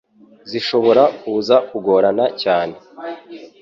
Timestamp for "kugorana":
1.69-2.25